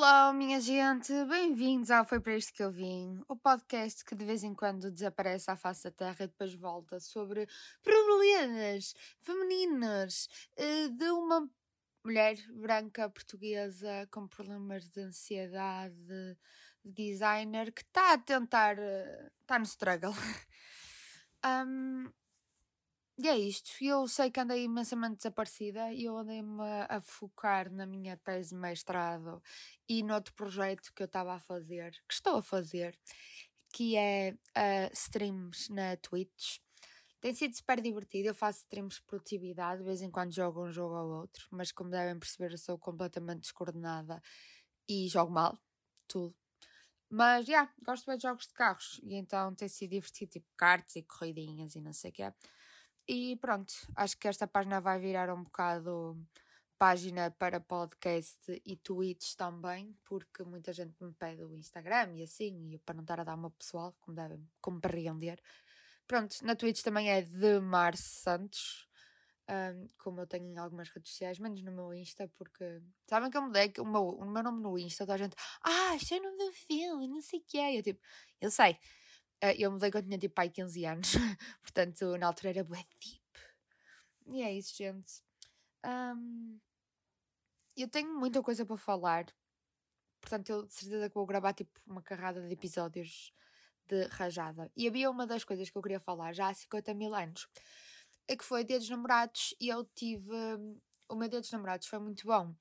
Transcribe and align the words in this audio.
Hello, 0.00 0.32
minha 0.32 0.60
gente, 0.60 1.12
bem-vindos 1.24 1.90
ao 1.90 2.04
Foi 2.04 2.20
para 2.20 2.36
isto 2.36 2.52
que 2.52 2.62
eu 2.62 2.70
vim, 2.70 3.20
o 3.26 3.34
podcast 3.34 4.04
que 4.04 4.14
de 4.14 4.24
vez 4.24 4.44
em 4.44 4.54
quando 4.54 4.92
desaparece 4.92 5.50
à 5.50 5.56
face 5.56 5.82
da 5.82 5.90
Terra 5.90 6.16
e 6.20 6.28
depois 6.28 6.54
volta 6.54 7.00
sobre 7.00 7.48
problemas 7.82 8.94
femininos 9.18 10.28
eh, 10.56 10.86
de 10.86 11.10
uma 11.10 11.50
mulher 12.04 12.36
branca 12.52 13.10
portuguesa 13.10 14.06
com 14.12 14.28
problemas 14.28 14.88
de 14.88 15.00
ansiedade, 15.00 15.96
de 15.96 16.36
designer 16.84 17.72
que 17.72 17.82
está 17.82 18.12
a 18.12 18.18
tentar, 18.18 18.76
está 19.40 19.58
no 19.58 19.64
struggle. 19.64 20.12
um, 21.44 22.08
E 23.20 23.26
é 23.28 23.36
isto. 23.36 23.70
Eu 23.80 24.06
sei 24.06 24.30
que 24.30 24.38
andei 24.38 24.62
imensamente 24.62 25.16
desaparecida 25.16 25.92
e 25.92 26.04
eu 26.04 26.16
andei-me 26.16 26.62
a 26.88 27.00
focar 27.00 27.68
na 27.72 27.84
minha 27.84 28.16
tese 28.16 28.50
de 28.50 28.54
mestrado 28.54 29.42
e 29.88 30.04
no 30.04 30.14
outro 30.14 30.32
projeto 30.34 30.92
que 30.94 31.02
eu 31.02 31.06
estava 31.06 31.34
a 31.34 31.40
fazer, 31.40 31.90
que 32.08 32.14
estou 32.14 32.36
a 32.36 32.42
fazer, 32.42 32.96
que 33.72 33.96
é 33.96 34.34
uh, 34.56 34.92
streams 34.92 35.68
na 35.72 35.96
Twitch. 35.96 36.58
Tem 37.20 37.34
sido 37.34 37.56
super 37.56 37.80
divertido. 37.80 38.28
Eu 38.28 38.34
faço 38.34 38.60
streams 38.60 38.96
de 38.96 39.02
produtividade, 39.02 39.78
de 39.80 39.84
vez 39.84 40.00
em 40.00 40.10
quando 40.12 40.32
jogo 40.32 40.64
um 40.66 40.70
jogo 40.70 40.94
ou 40.94 41.20
outro, 41.20 41.44
mas 41.50 41.72
como 41.72 41.90
devem 41.90 42.16
perceber, 42.20 42.52
eu 42.52 42.58
sou 42.58 42.78
completamente 42.78 43.40
descoordenada 43.40 44.22
e 44.88 45.08
jogo 45.08 45.32
mal, 45.32 45.58
tudo. 46.06 46.36
Mas, 47.10 47.46
já, 47.46 47.52
yeah, 47.52 47.74
gosto 47.82 48.06
bem 48.06 48.16
de 48.16 48.22
jogos 48.22 48.46
de 48.46 48.52
carros 48.52 49.00
e 49.02 49.16
então 49.16 49.54
tem 49.54 49.68
sido 49.68 49.90
divertido, 49.90 50.30
tipo 50.32 50.46
karts 50.56 50.94
e 50.96 51.02
corridinhas 51.02 51.74
e 51.74 51.80
não 51.80 51.92
sei 51.92 52.10
o 52.10 52.14
que 52.14 52.22
é. 52.22 52.32
E 53.08 53.36
pronto, 53.36 53.72
acho 53.96 54.18
que 54.18 54.28
esta 54.28 54.46
página 54.46 54.80
vai 54.80 54.98
virar 54.98 55.32
um 55.32 55.42
bocado 55.42 56.14
página 56.78 57.30
para 57.30 57.58
podcast 57.58 58.38
e 58.64 58.76
tweets 58.76 59.34
também, 59.34 59.96
porque 60.04 60.44
muita 60.44 60.74
gente 60.74 60.94
me 61.02 61.12
pede 61.14 61.42
o 61.42 61.56
Instagram 61.56 62.12
e 62.16 62.22
assim, 62.22 62.74
e 62.74 62.78
para 62.78 62.94
não 62.94 63.02
estar 63.02 63.18
a 63.18 63.24
dar 63.24 63.34
uma 63.34 63.50
pessoal, 63.50 63.96
como 64.00 64.14
devem 64.14 64.46
compreender. 64.60 65.40
Pronto, 66.06 66.36
na 66.42 66.54
Twitch 66.54 66.82
também 66.82 67.10
é 67.10 67.22
de 67.22 67.58
Mars 67.60 68.00
Santos, 68.00 68.86
um, 69.48 69.88
como 69.98 70.20
eu 70.20 70.26
tenho 70.26 70.44
em 70.46 70.58
algumas 70.58 70.90
redes 70.90 71.10
sociais, 71.10 71.38
menos 71.38 71.62
no 71.62 71.72
meu 71.72 71.94
Insta, 71.94 72.30
porque 72.36 72.82
sabem 73.08 73.30
que 73.30 73.38
eu 73.38 73.42
mudei 73.42 73.72
o 73.78 73.84
meu, 73.86 74.06
o 74.06 74.30
meu 74.30 74.42
nome 74.42 74.62
no 74.62 74.78
Insta, 74.78 75.06
toda 75.06 75.14
a 75.14 75.18
gente, 75.18 75.34
ah, 75.64 75.96
isto 75.96 76.12
é 76.12 76.18
o 76.18 76.22
nome 76.22 76.36
do 76.36 76.52
filme, 76.52 77.08
não 77.08 77.22
sei 77.22 77.40
o 77.40 77.44
que 77.46 77.58
é. 77.58 77.78
Eu 77.78 77.82
tipo, 77.82 78.00
eu 78.40 78.50
sei, 78.50 78.78
eu 79.58 79.70
mudei 79.70 79.90
quando 79.90 80.06
tinha 80.06 80.18
tipo 80.18 80.34
pai 80.34 80.50
15 80.50 80.84
anos, 80.84 81.12
portanto 81.62 82.16
na 82.18 82.26
altura 82.26 82.50
era 82.50 82.64
bué 82.64 82.82
deep. 83.00 83.20
E 84.26 84.42
é 84.42 84.52
isso, 84.52 84.76
gente. 84.76 85.22
Um, 85.86 86.58
eu 87.76 87.88
tenho 87.88 88.12
muita 88.18 88.42
coisa 88.42 88.66
para 88.66 88.76
falar, 88.76 89.26
portanto 90.20 90.50
eu 90.50 90.66
de 90.66 90.74
certeza 90.74 91.08
que 91.08 91.14
vou 91.14 91.26
gravar 91.26 91.52
tipo 91.54 91.70
uma 91.86 92.02
carrada 92.02 92.46
de 92.46 92.52
episódios 92.52 93.32
de 93.86 94.04
rajada. 94.08 94.70
E 94.76 94.86
havia 94.86 95.10
uma 95.10 95.26
das 95.26 95.44
coisas 95.44 95.70
que 95.70 95.78
eu 95.78 95.82
queria 95.82 96.00
falar 96.00 96.32
já 96.32 96.48
há 96.48 96.54
50 96.54 96.92
mil 96.94 97.14
anos, 97.14 97.48
é 98.28 98.36
que 98.36 98.44
foi 98.44 98.64
Dia 98.64 98.78
dos 98.78 98.90
Namorados 98.90 99.54
e 99.60 99.68
eu 99.68 99.84
tive. 99.94 100.32
O 101.08 101.14
meu 101.14 101.28
Dia 101.28 101.40
dos 101.40 101.50
Namorados 101.50 101.86
foi 101.86 101.98
muito 101.98 102.26
bom. 102.26 102.54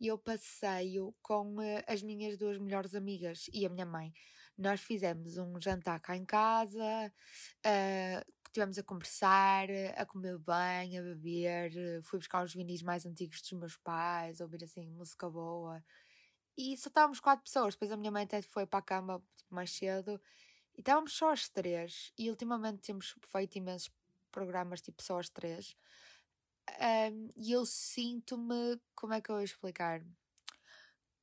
E 0.00 0.06
eu 0.06 0.16
passei-o 0.16 1.12
com 1.20 1.56
uh, 1.56 1.82
as 1.88 2.02
minhas 2.02 2.38
duas 2.38 2.56
melhores 2.56 2.94
amigas 2.94 3.50
e 3.52 3.66
a 3.66 3.68
minha 3.68 3.84
mãe 3.84 4.12
nós 4.58 4.80
fizemos 4.80 5.38
um 5.38 5.60
jantar 5.60 6.00
cá 6.00 6.16
em 6.16 6.24
casa, 6.24 7.12
uh, 7.64 8.32
estivemos 8.46 8.78
a 8.78 8.82
conversar, 8.82 9.68
a 9.96 10.04
comer 10.04 10.38
bem, 10.38 10.98
a 10.98 11.02
beber, 11.02 12.02
fui 12.02 12.18
buscar 12.18 12.44
os 12.44 12.52
vinis 12.52 12.82
mais 12.82 13.06
antigos 13.06 13.40
dos 13.40 13.52
meus 13.52 13.76
pais, 13.76 14.40
ouvir 14.40 14.64
assim 14.64 14.90
música 14.90 15.30
boa. 15.30 15.82
E 16.56 16.76
só 16.76 16.88
estávamos 16.88 17.20
quatro 17.20 17.44
pessoas, 17.44 17.74
depois 17.74 17.92
a 17.92 17.96
minha 17.96 18.10
mãe 18.10 18.24
até 18.24 18.42
foi 18.42 18.66
para 18.66 18.80
a 18.80 18.82
cama 18.82 19.22
tipo, 19.36 19.54
mais 19.54 19.70
cedo 19.70 20.20
e 20.76 20.80
estávamos 20.80 21.12
só 21.12 21.30
as 21.30 21.48
três. 21.48 22.12
E 22.18 22.30
ultimamente 22.30 22.82
temos 22.82 23.14
feito 23.32 23.56
imensos 23.56 23.90
programas 24.32 24.80
tipo 24.80 25.02
só 25.02 25.18
as 25.18 25.28
três. 25.28 25.76
Um, 27.12 27.28
e 27.36 27.52
eu 27.52 27.64
sinto-me, 27.64 28.80
como 28.94 29.12
é 29.14 29.20
que 29.20 29.30
eu 29.30 29.36
vou 29.36 29.44
explicar? 29.44 30.02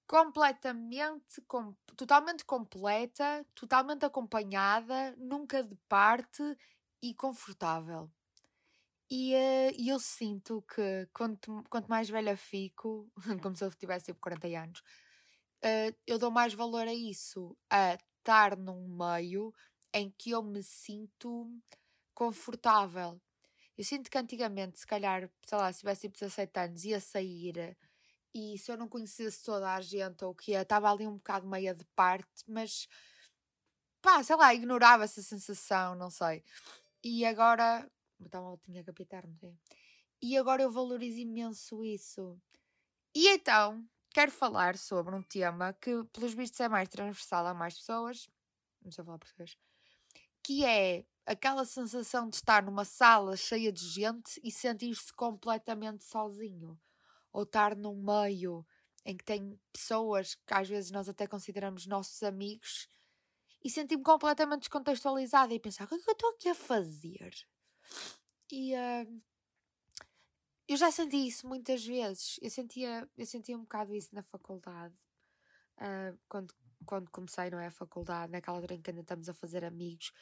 Completamente, 0.07 1.41
com, 1.47 1.73
totalmente 1.95 2.45
completa, 2.45 3.45
totalmente 3.55 4.05
acompanhada, 4.05 5.15
nunca 5.17 5.63
de 5.63 5.75
parte 5.87 6.43
e 7.01 7.13
confortável. 7.13 8.09
E 9.09 9.33
uh, 9.35 9.89
eu 9.89 9.99
sinto 9.99 10.63
que 10.63 11.07
quanto, 11.13 11.63
quanto 11.69 11.87
mais 11.87 12.09
velha 12.09 12.35
fico, 12.35 13.11
como 13.41 13.55
se 13.55 13.63
eu 13.63 13.71
tivesse 13.71 14.05
tipo 14.07 14.19
40 14.19 14.47
anos, 14.47 14.79
uh, 14.79 15.95
eu 16.07 16.17
dou 16.17 16.31
mais 16.31 16.53
valor 16.53 16.87
a 16.87 16.93
isso, 16.93 17.55
a 17.69 17.93
estar 17.93 18.57
num 18.57 18.87
meio 18.87 19.53
em 19.93 20.11
que 20.17 20.31
eu 20.31 20.41
me 20.43 20.63
sinto 20.63 21.49
confortável. 22.13 23.21
Eu 23.77 23.83
sinto 23.83 24.09
que 24.09 24.17
antigamente, 24.17 24.79
se 24.79 24.87
calhar, 24.87 25.29
sei 25.45 25.57
lá, 25.57 25.71
se 25.71 25.79
tivesse 25.79 26.01
tipo 26.01 26.13
17 26.15 26.59
anos, 26.59 26.85
ia 26.85 26.99
sair 26.99 27.77
e 28.35 28.57
se 28.57 28.69
eu 28.69 28.75
não 28.77 28.89
conhecesse 28.89 29.41
toda 29.45 29.73
a 29.73 29.79
gente 29.79 30.25
ou 30.25 30.31
o 30.31 30.35
que 30.35 30.53
é, 30.53 30.61
estava 30.61 30.91
ali 30.91 31.07
um 31.07 31.15
bocado 31.15 31.47
meia 31.47 31.73
de 31.73 31.85
parte, 31.95 32.43
mas 32.45 32.85
pá, 34.01 34.21
sei 34.21 34.35
lá, 34.35 34.53
ignorava 34.53 35.05
essa 35.05 35.21
sensação, 35.21 35.95
não 35.95 36.09
sei. 36.09 36.43
E 37.01 37.25
agora, 37.25 37.89
então 38.19 38.59
tinha 38.65 38.83
que 38.83 38.89
apitar, 38.89 39.25
não 39.25 39.37
sei. 39.37 39.57
E 40.21 40.37
agora 40.37 40.61
eu 40.61 40.69
valorizo 40.69 41.17
imenso 41.19 41.81
isso. 41.81 42.37
E 43.15 43.29
então, 43.29 43.87
quero 44.13 44.31
falar 44.31 44.77
sobre 44.77 45.15
um 45.15 45.23
tema 45.23 45.71
que, 45.71 46.03
pelos 46.11 46.33
vistos, 46.33 46.59
é 46.59 46.67
mais 46.67 46.89
transversal 46.89 47.47
a 47.47 47.53
mais 47.53 47.77
pessoas, 47.77 48.27
não 48.83 48.91
sei 48.91 49.05
falar 49.05 49.17
português, 49.17 49.57
que 50.43 50.65
é 50.65 51.05
aquela 51.25 51.63
sensação 51.63 52.29
de 52.29 52.35
estar 52.35 52.63
numa 52.63 52.83
sala 52.83 53.37
cheia 53.37 53.71
de 53.71 53.87
gente 53.87 54.41
e 54.43 54.51
sentir-se 54.51 55.13
completamente 55.13 56.03
sozinho 56.03 56.77
ou 57.35 57.43
estar 57.43 57.75
num 57.75 58.01
meio 58.01 58.65
em 59.05 59.17
que 59.17 59.25
tem 59.25 59.59
pessoas 59.73 60.35
que 60.35 60.53
às 60.53 60.69
vezes 60.69 60.89
nós 60.89 61.09
até 61.09 61.27
consideramos 61.27 61.85
nossos 61.85 62.23
amigos 62.23 62.87
e 63.61 63.69
senti-me 63.69 64.01
completamente 64.01 64.61
descontextualizada 64.61 65.53
e 65.53 65.59
pensar 65.59 65.83
o 65.83 65.87
que 65.89 65.95
é 65.95 65.97
que 65.99 66.09
eu 66.09 66.13
estou 66.13 66.29
aqui 66.29 66.47
a 66.47 66.55
fazer? 66.55 67.35
E 68.49 68.73
uh, 68.73 69.21
eu 70.65 70.77
já 70.77 70.89
senti 70.89 71.27
isso 71.27 71.45
muitas 71.45 71.85
vezes. 71.85 72.39
Eu 72.41 72.49
sentia, 72.49 73.09
eu 73.17 73.25
sentia 73.25 73.57
um 73.57 73.63
bocado 73.63 73.93
isso 73.93 74.15
na 74.15 74.23
faculdade. 74.23 74.95
Uh, 75.77 76.17
quando, 76.29 76.55
quando 76.85 77.11
comecei, 77.11 77.49
não 77.49 77.59
é? 77.59 77.67
A 77.67 77.71
faculdade, 77.71 78.31
naquela 78.31 78.57
altura 78.57 78.75
em 78.75 78.81
que 78.81 78.91
ainda 78.91 79.01
estamos 79.01 79.27
a 79.27 79.33
fazer 79.33 79.65
amigos, 79.65 80.13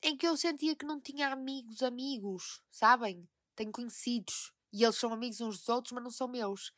em 0.00 0.16
que 0.16 0.26
eu 0.26 0.36
sentia 0.36 0.76
que 0.76 0.86
não 0.86 1.00
tinha 1.00 1.32
amigos, 1.32 1.82
amigos, 1.82 2.62
sabem? 2.70 3.28
Tenho 3.56 3.72
conhecidos. 3.72 4.52
E 4.74 4.82
eles 4.82 4.96
são 4.96 5.12
amigos 5.12 5.40
uns 5.40 5.58
dos 5.58 5.68
outros, 5.68 5.92
mas 5.92 6.02
não 6.02 6.10
são 6.10 6.26
meus. 6.26 6.72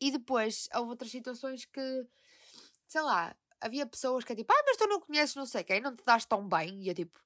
E 0.00 0.12
depois 0.12 0.68
houve 0.72 0.90
outras 0.90 1.10
situações 1.10 1.64
que, 1.64 2.06
sei 2.86 3.02
lá, 3.02 3.36
havia 3.60 3.84
pessoas 3.84 4.22
que 4.22 4.32
é 4.32 4.36
tipo, 4.36 4.52
ah, 4.52 4.62
mas 4.64 4.76
tu 4.76 4.86
não 4.86 5.00
conheces 5.00 5.34
não 5.34 5.44
sei 5.44 5.64
quem, 5.64 5.80
não 5.80 5.96
te 5.96 6.04
dás 6.04 6.24
tão 6.24 6.48
bem. 6.48 6.80
E 6.84 6.88
eu 6.88 6.94
tipo, 6.94 7.20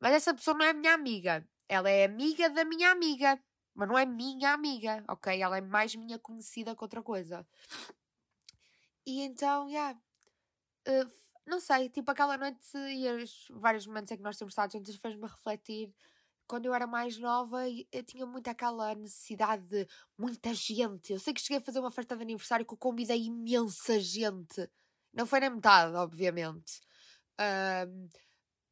mas 0.00 0.12
essa 0.12 0.34
pessoa 0.34 0.58
não 0.58 0.66
é 0.66 0.72
minha 0.72 0.92
amiga. 0.92 1.48
Ela 1.68 1.88
é 1.88 2.04
amiga 2.04 2.50
da 2.50 2.64
minha 2.64 2.90
amiga. 2.90 3.40
Mas 3.74 3.88
não 3.88 3.96
é 3.96 4.04
minha 4.04 4.52
amiga, 4.52 5.04
ok? 5.08 5.40
Ela 5.40 5.58
é 5.58 5.60
mais 5.60 5.94
minha 5.94 6.18
conhecida 6.18 6.74
que 6.74 6.82
outra 6.82 7.02
coisa. 7.02 7.46
E 9.06 9.20
então, 9.22 9.68
já. 9.68 9.96
Yeah, 10.88 11.06
uh, 11.06 11.12
não 11.46 11.60
sei, 11.60 11.88
tipo 11.90 12.10
aquela 12.10 12.36
noite 12.38 12.76
e 12.76 13.08
os 13.10 13.46
vários 13.50 13.86
momentos 13.86 14.10
em 14.10 14.16
que 14.16 14.22
nós 14.22 14.36
temos 14.36 14.52
estado 14.52 14.72
juntos 14.72 14.96
fez-me 14.96 15.26
refletir 15.28 15.94
quando 16.46 16.66
eu 16.66 16.74
era 16.74 16.86
mais 16.86 17.18
nova, 17.18 17.62
eu 17.92 18.02
tinha 18.04 18.26
muito 18.26 18.48
aquela 18.48 18.94
necessidade 18.94 19.66
de 19.66 19.86
muita 20.18 20.52
gente. 20.54 21.12
Eu 21.12 21.18
sei 21.18 21.32
que 21.34 21.40
cheguei 21.40 21.58
a 21.58 21.60
fazer 21.60 21.80
uma 21.80 21.90
festa 21.90 22.16
de 22.16 22.22
aniversário 22.22 22.66
que 22.66 22.74
eu 22.74 22.78
convidei 22.78 23.24
imensa 23.24 23.98
gente. 24.00 24.68
Não 25.12 25.26
foi 25.26 25.40
nem 25.40 25.50
metade, 25.50 25.94
obviamente. 25.96 26.80
Um, 27.40 28.08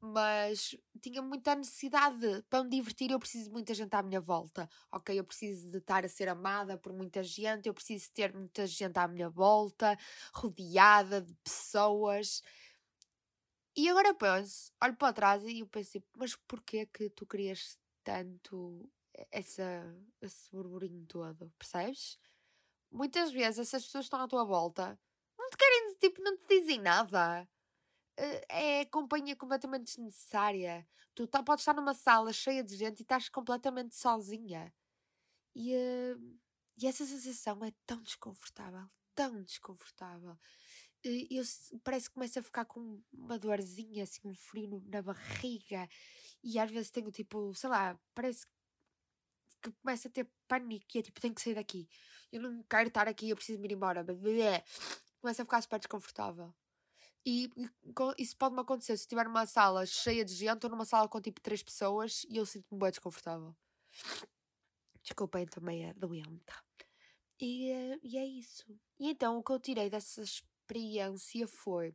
mas 0.04 0.76
tinha 1.00 1.22
muita 1.22 1.54
necessidade 1.54 2.42
para 2.50 2.64
me 2.64 2.70
divertir. 2.70 3.12
Eu 3.12 3.20
preciso 3.20 3.44
de 3.44 3.50
muita 3.52 3.72
gente 3.72 3.94
à 3.94 4.02
minha 4.02 4.20
volta, 4.20 4.68
ok? 4.90 5.16
Eu 5.18 5.24
preciso 5.24 5.70
de 5.70 5.78
estar 5.78 6.04
a 6.04 6.08
ser 6.08 6.28
amada 6.28 6.76
por 6.76 6.92
muita 6.92 7.22
gente, 7.22 7.68
eu 7.68 7.74
preciso 7.74 8.10
ter 8.12 8.34
muita 8.34 8.66
gente 8.66 8.98
à 8.98 9.06
minha 9.06 9.30
volta, 9.30 9.96
rodeada 10.34 11.20
de 11.22 11.32
pessoas. 11.44 12.42
E 13.74 13.88
agora 13.88 14.14
penso, 14.14 14.70
olho 14.82 14.96
para 14.96 15.12
trás 15.14 15.42
e 15.44 15.60
eu 15.60 15.66
penso, 15.66 15.92
tipo, 15.92 16.06
mas 16.18 16.36
porquê 16.36 16.86
que 16.86 17.08
tu 17.10 17.26
querias 17.26 17.78
tanto 18.04 18.90
essa, 19.30 19.62
esse 20.20 20.50
burburinho 20.52 21.06
todo, 21.06 21.50
percebes? 21.58 22.18
Muitas 22.90 23.32
vezes 23.32 23.60
essas 23.60 23.84
pessoas 23.84 24.06
estão 24.06 24.20
à 24.20 24.28
tua 24.28 24.44
volta, 24.44 24.98
não 25.38 25.48
te 25.50 25.56
querem, 25.56 25.96
tipo, 25.98 26.22
não 26.22 26.36
te 26.36 26.60
dizem 26.60 26.80
nada. 26.80 27.48
Eh, 28.18 28.80
é 28.82 28.84
companhia 28.86 29.36
completamente 29.36 29.86
desnecessária. 29.86 30.86
Tu 31.14 31.26
tá, 31.26 31.42
podes 31.42 31.62
estar 31.62 31.74
numa 31.74 31.94
sala 31.94 32.32
cheia 32.32 32.64
de 32.64 32.76
gente 32.76 33.00
e 33.00 33.02
estás 33.02 33.28
completamente 33.28 33.94
sozinha. 33.96 34.74
E, 35.54 35.74
uh, 35.74 36.38
e 36.78 36.86
essa 36.86 37.04
sensação 37.06 37.64
é 37.64 37.72
tão 37.86 38.02
desconfortável, 38.02 38.88
tão 39.14 39.42
desconfortável. 39.42 40.38
Eu, 41.04 41.44
parece 41.82 42.08
que 42.08 42.14
começo 42.14 42.38
a 42.38 42.42
ficar 42.42 42.64
com 42.64 43.00
uma 43.12 43.38
dorzinha, 43.38 44.04
assim, 44.04 44.20
um 44.24 44.34
frio 44.34 44.82
na 44.86 45.02
barriga. 45.02 45.88
E 46.42 46.58
às 46.58 46.70
vezes 46.70 46.90
tenho 46.90 47.10
tipo, 47.10 47.54
sei 47.54 47.70
lá, 47.70 47.98
parece 48.14 48.46
que 49.60 49.70
começa 49.82 50.08
a 50.08 50.10
ter 50.10 50.28
pânico 50.48 50.86
e 50.94 50.98
é 50.98 51.02
tipo, 51.02 51.20
tenho 51.20 51.34
que 51.34 51.42
sair 51.42 51.54
daqui. 51.54 51.88
Eu 52.32 52.42
não 52.42 52.62
quero 52.64 52.88
estar 52.88 53.06
aqui, 53.08 53.30
eu 53.30 53.36
preciso 53.36 53.60
me 53.60 53.68
ir 53.68 53.72
embora. 53.72 54.04
Começa 55.20 55.42
a 55.42 55.44
ficar 55.44 55.62
super 55.62 55.78
desconfortável. 55.78 56.52
E, 57.24 57.48
isso 58.18 58.36
pode-me 58.36 58.60
acontecer 58.60 58.96
se 58.96 59.04
estiver 59.04 59.24
numa 59.24 59.46
sala 59.46 59.86
cheia 59.86 60.24
de 60.24 60.34
gente 60.34 60.64
ou 60.64 60.70
numa 60.70 60.84
sala 60.84 61.08
com 61.08 61.20
tipo 61.20 61.40
três 61.40 61.62
pessoas 61.62 62.26
e 62.28 62.36
eu 62.36 62.44
sinto-me 62.44 62.80
bem 62.80 62.90
desconfortável. 62.90 63.54
Desculpem, 65.02 65.46
também 65.46 65.88
é 65.88 65.94
doente. 65.94 66.52
E, 67.40 67.70
eh, 67.70 67.98
e 68.02 68.18
é 68.18 68.24
isso. 68.24 68.64
E 68.98 69.10
então 69.10 69.38
o 69.38 69.42
que 69.42 69.52
eu 69.52 69.60
tirei 69.60 69.88
dessa 69.88 70.24
experiência 70.62 71.46
foi: 71.46 71.94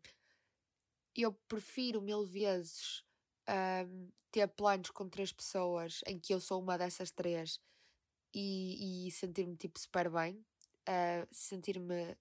eu 1.16 1.34
prefiro 1.48 2.02
mil 2.02 2.25
vezes 2.25 3.04
um, 3.50 4.12
ter 4.31 4.48
planos 4.48 4.92
com 4.92 5.10
três 5.10 5.31
pessoas 5.31 6.02
em 6.06 6.19
que 6.19 6.34
eu 6.34 6.40
sou 6.40 6.62
uma 6.62 6.78
dessas 6.78 7.12
três 7.12 7.60
e, 8.34 9.08
e 9.08 9.12
sentir-me 9.12 9.56
tipo 9.56 9.80
super 9.80 10.10
bem, 10.10 10.46
uh, 10.88 11.28
sentir-me 11.31 12.18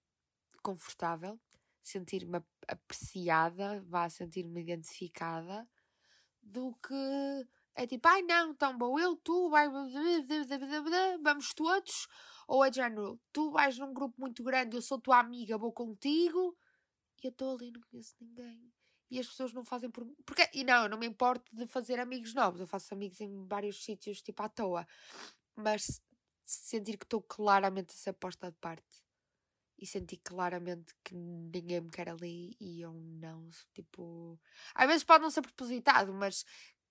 confortável, 0.63 1.39
sentir-me 1.83 2.43
apreciada, 2.69 3.81
vá 3.83 4.09
sentir-me 4.09 4.61
identificada, 4.61 5.69
do 6.43 6.75
que 6.75 7.47
é 7.77 7.87
tipo, 7.87 8.09
ai 8.09 8.23
não, 8.23 8.51
então 8.51 8.77
vou 8.79 8.99
eu, 8.99 9.17
tu, 9.17 9.49
vai, 9.51 9.69
vamos 11.23 11.55
todos, 11.55 12.09
ou 12.49 12.65
é 12.65 12.71
de 12.71 12.77
género, 12.77 13.21
tu 13.33 13.51
vais 13.51 13.79
num 13.79 13.93
grupo 13.93 14.21
muito 14.21 14.43
grande, 14.43 14.77
eu 14.77 14.83
sou 14.83 15.01
tua 15.01 15.21
amiga, 15.21 15.59
vou 15.59 15.73
contigo, 15.73 16.57
e 17.23 17.27
eu 17.27 17.31
estou 17.31 17.55
ali, 17.55 17.71
não 17.71 17.81
conheço 17.83 18.15
ninguém 18.21 18.73
e 19.11 19.21
as 19.21 19.27
pessoas 19.29 19.53
não 19.53 19.65
fazem 19.65 19.91
por. 19.91 20.07
Porque, 20.25 20.49
e 20.53 20.65
não, 20.65 20.85
eu 20.85 20.89
não 20.89 20.99
me 20.99 21.07
importo 21.07 21.45
de 21.55 21.67
fazer 21.67 21.99
amigos 22.01 22.35
novos, 22.35 22.61
eu 22.61 22.67
faço 22.67 22.93
amigos 22.93 23.21
em 23.21 23.47
vários 23.47 23.85
sítios, 23.85 24.23
tipo 24.23 24.43
à 24.43 24.49
toa, 24.49 24.87
mas 25.55 26.01
sentir 26.45 26.97
que 26.97 27.05
estou 27.05 27.23
claramente 27.23 27.91
a 27.91 27.97
ser 27.97 28.13
posta 28.15 28.51
de 28.51 28.57
parte 28.59 29.05
e 29.79 29.87
sentir 29.87 30.19
claramente 30.19 30.95
que 31.05 31.15
ninguém 31.15 31.81
me 31.83 31.91
quer 31.91 32.09
ali 32.09 32.57
e 32.61 32.81
eu 32.81 32.93
não, 32.95 33.49
tipo. 33.75 34.41
Às 34.75 34.87
vezes 34.87 35.05
pode 35.05 35.23
não 35.23 35.31
ser 35.31 35.43
propositado, 35.43 36.13
mas 36.13 36.45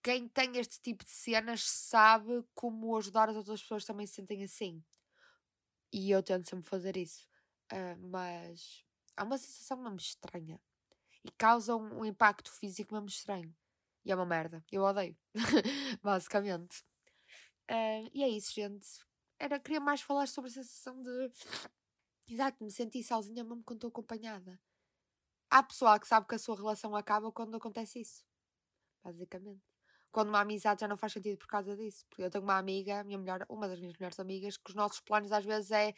quem 0.06 0.28
tem 0.28 0.56
este 0.58 0.80
tipo 0.80 1.04
de 1.04 1.10
cenas 1.10 1.64
sabe 1.64 2.46
como 2.54 2.96
ajudar 2.96 3.28
as 3.28 3.36
outras 3.36 3.60
pessoas 3.60 3.84
também 3.84 4.06
se 4.06 4.14
sentem 4.14 4.44
assim. 4.44 4.86
E 5.92 6.12
eu 6.12 6.22
tento 6.22 6.48
sempre 6.48 6.70
fazer 6.70 6.96
isso. 6.96 7.28
Uh, 7.74 7.98
mas 8.10 8.86
há 9.18 9.24
uma 9.24 9.40
sensação 9.40 9.78
mesmo 9.82 9.98
estranha 9.98 10.62
e 11.24 11.32
causam 11.32 11.82
um 11.82 12.06
impacto 12.06 12.52
físico 12.52 12.94
mesmo 12.94 13.08
estranho. 13.08 13.52
E 14.06 14.12
é 14.12 14.16
uma 14.16 14.28
merda. 14.28 14.64
Eu 14.72 14.84
odeio. 14.84 15.18
Basicamente. 16.04 16.84
Uh, 17.72 18.08
e 18.14 18.24
é 18.24 18.30
isso, 18.30 18.54
gente. 18.54 18.88
Era, 19.40 19.60
queria 19.60 19.80
mais 19.80 20.02
falar 20.02 20.28
sobre 20.28 20.52
a 20.52 20.54
sensação 20.54 21.02
de. 21.02 21.32
Exato, 22.30 22.64
me 22.64 22.70
sentir 22.70 23.02
sozinha 23.04 23.44
mesmo 23.44 23.64
quando 23.64 23.78
estou 23.78 23.88
acompanhada. 23.88 24.62
Há 25.50 25.64
pessoal 25.64 26.00
que 26.00 26.08
sabe 26.08 26.28
que 26.28 26.36
a 26.36 26.40
sua 26.40 26.56
relação 26.56 26.96
acaba 26.96 27.32
quando 27.32 27.58
acontece 27.58 28.02
isso. 28.02 28.24
Basicamente. 29.04 29.75
Quando 30.16 30.30
uma 30.30 30.40
amizade 30.40 30.80
já 30.80 30.88
não 30.88 30.96
faz 30.96 31.12
sentido 31.12 31.38
por 31.38 31.48
causa 31.48 31.76
disso. 31.76 32.06
Porque 32.08 32.24
eu 32.24 32.32
tenho 32.32 32.42
uma 32.42 32.58
amiga, 32.58 33.04
minha 33.04 33.18
melhor, 33.18 33.46
uma 33.50 33.68
das 33.68 33.82
minhas 33.82 33.98
melhores 33.98 34.18
amigas, 34.18 34.56
que 34.56 34.70
os 34.70 34.74
nossos 34.74 35.02
planos 35.02 35.30
às 35.30 35.44
vezes 35.44 35.72
é 35.72 35.94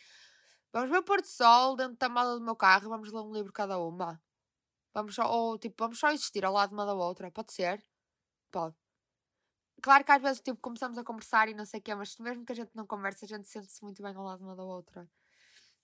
vamos 0.74 0.90
ver 0.90 0.98
o 0.98 1.04
pôr 1.04 1.22
do 1.22 1.28
sol 1.28 1.76
dentro 1.76 1.98
da 1.98 2.10
mala 2.10 2.34
do 2.34 2.44
meu 2.44 2.56
carro 2.56 2.90
vamos 2.90 3.12
ler 3.12 3.22
um 3.22 3.32
livro 3.32 3.54
cada 3.54 3.78
uma. 3.78 4.20
Vamos 4.92 5.14
só, 5.14 5.32
ou 5.32 5.60
tipo, 5.60 5.76
vamos 5.78 6.00
só 6.00 6.10
existir 6.10 6.44
ao 6.44 6.52
lado 6.52 6.74
uma 6.74 6.84
da 6.84 6.96
outra. 6.96 7.30
Pode 7.30 7.54
ser? 7.54 7.84
Pode. 8.52 8.76
Claro 9.84 10.04
que 10.04 10.12
às 10.12 10.22
vezes 10.22 10.42
tipo, 10.42 10.60
começamos 10.60 10.98
a 10.98 11.04
conversar 11.04 11.48
e 11.50 11.54
não 11.54 11.66
sei 11.66 11.80
o 11.80 11.84
quê, 11.84 11.94
mas 11.94 12.18
mesmo 12.18 12.44
que 12.44 12.54
a 12.54 12.56
gente 12.56 12.72
não 12.74 12.88
converse, 12.88 13.24
a 13.24 13.28
gente 13.28 13.48
sente-se 13.48 13.84
muito 13.84 14.02
bem 14.02 14.16
ao 14.16 14.24
lado 14.24 14.44
uma 14.44 14.56
da 14.56 14.64
outra. 14.64 15.08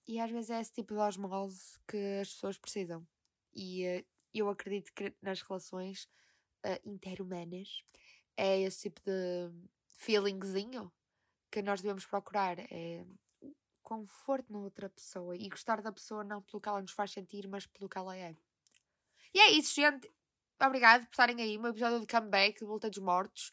E 0.07 0.19
às 0.19 0.31
vezes 0.31 0.49
é 0.49 0.59
esse 0.59 0.71
tipo 0.71 0.95
de 0.95 0.99
osmose 0.99 1.79
que 1.87 2.19
as 2.19 2.29
pessoas 2.33 2.57
precisam. 2.57 3.05
E 3.53 3.85
uh, 3.85 4.05
eu 4.33 4.49
acredito 4.49 4.91
que 4.93 5.15
nas 5.21 5.43
relações 5.43 6.09
uh, 6.65 6.89
interhumanas 6.89 7.83
é 8.37 8.61
esse 8.61 8.89
tipo 8.89 9.01
de 9.01 9.51
feelingzinho 9.89 10.91
que 11.51 11.61
nós 11.61 11.81
devemos 11.81 12.05
procurar. 12.05 12.57
É 12.59 13.05
conforto 13.83 14.51
na 14.51 14.59
outra 14.59 14.89
pessoa 14.89 15.35
e 15.35 15.47
gostar 15.49 15.81
da 15.81 15.91
pessoa 15.91 16.23
não 16.23 16.41
pelo 16.41 16.59
que 16.59 16.69
ela 16.69 16.81
nos 16.81 16.91
faz 16.91 17.11
sentir, 17.11 17.47
mas 17.47 17.65
pelo 17.67 17.89
que 17.89 17.97
ela 17.97 18.15
é. 18.17 18.35
E 19.33 19.39
é 19.39 19.51
isso, 19.51 19.75
gente. 19.75 20.09
Obrigado 20.61 21.05
por 21.05 21.11
estarem 21.11 21.41
aí. 21.41 21.57
Meu 21.57 21.71
episódio 21.71 21.99
de 21.99 22.07
comeback, 22.07 22.59
de 22.59 22.65
Volta 22.65 22.89
dos 22.89 22.99
Mortos. 22.99 23.51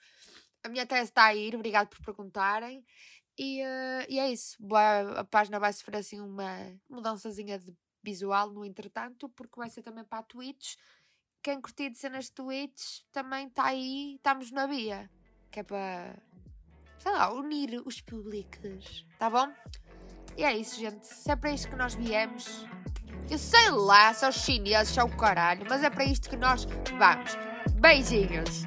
A 0.63 0.69
minha 0.69 0.87
tese 0.87 1.11
está 1.11 1.25
a 1.25 1.35
ir. 1.35 1.55
Obrigado 1.55 1.89
por 1.89 2.05
perguntarem. 2.05 2.85
E, 3.37 3.63
uh, 3.63 4.07
e 4.09 4.19
é 4.19 4.31
isso. 4.31 4.57
A, 4.75 5.21
a 5.21 5.25
página 5.25 5.59
vai 5.59 5.73
sofrer 5.73 5.97
assim 5.97 6.21
uma 6.21 6.79
mudançazinha 6.89 7.59
de 7.59 7.75
visual 8.03 8.51
no 8.51 8.65
entretanto, 8.65 9.29
porque 9.31 9.57
vai 9.57 9.69
ser 9.69 9.83
também 9.83 10.05
para 10.05 10.19
a 10.19 10.23
Twitch. 10.23 10.77
Quem 11.43 11.61
curtir 11.61 11.91
de 11.91 11.99
cenas 11.99 12.27
de 12.27 12.33
Twitch 12.33 13.01
também 13.13 13.47
está 13.47 13.67
aí. 13.67 14.17
Estamos 14.17 14.51
na 14.51 14.67
via. 14.67 15.11
Que 15.51 15.61
é 15.61 15.63
para, 15.63 16.15
sei 16.99 17.13
lá, 17.13 17.33
unir 17.33 17.83
os 17.87 18.01
públicos. 18.01 19.07
Tá 19.19 19.31
bom? 19.31 19.53
E 20.37 20.45
é 20.45 20.57
isso, 20.57 20.79
gente. 20.79 21.07
Se 21.07 21.31
é 21.31 21.37
para 21.37 21.51
isto 21.51 21.69
que 21.69 21.77
nós 21.77 21.95
viemos, 21.95 22.67
eu 23.31 23.39
sei 23.39 23.71
lá, 23.71 24.13
são 24.13 24.31
chineses, 24.31 24.95
são 24.95 25.07
o 25.07 25.17
caralho, 25.17 25.67
mas 25.69 25.83
é 25.83 25.91
para 25.91 26.05
isto 26.05 26.29
que 26.29 26.37
nós 26.37 26.65
vamos. 26.99 27.37
Beijinhos! 27.81 28.67